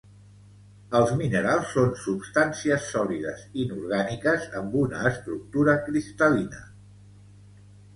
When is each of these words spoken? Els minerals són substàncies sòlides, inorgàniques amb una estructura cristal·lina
Els 0.99 1.11
minerals 1.19 1.73
són 1.75 1.91
substàncies 2.07 2.89
sòlides, 2.95 3.45
inorgàniques 3.67 4.51
amb 4.65 4.83
una 4.85 5.07
estructura 5.15 5.81
cristal·lina 5.89 6.69